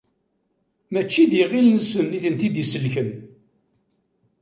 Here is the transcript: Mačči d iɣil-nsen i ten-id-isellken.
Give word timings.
Mačči 0.91 1.23
d 1.31 1.33
iɣil-nsen 1.41 2.15
i 2.17 2.19
ten-id-isellken. 2.23 3.09